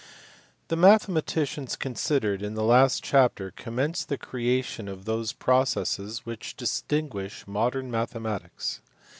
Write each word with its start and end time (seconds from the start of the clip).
THE 0.69 0.75
mathematicians 0.75 1.75
considered 1.75 2.41
in 2.41 2.55
the 2.55 2.63
last 2.63 3.03
chapter 3.03 3.51
com 3.51 3.75
menced 3.77 4.07
the 4.07 4.17
creation 4.17 4.87
of 4.87 5.05
those 5.05 5.31
processes 5.31 6.25
which 6.25 6.57
distinguish 6.57 7.45
modern 7.47 7.91
mathematics. 7.91 8.81